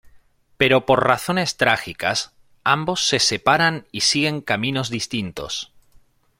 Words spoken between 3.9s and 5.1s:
y siguen caminos